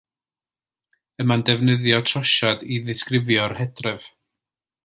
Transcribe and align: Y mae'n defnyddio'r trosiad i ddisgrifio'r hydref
Y 1.23 1.25
mae'n 1.31 1.43
defnyddio'r 1.51 2.07
trosiad 2.13 2.67
i 2.79 2.83
ddisgrifio'r 2.89 3.59
hydref 3.63 4.09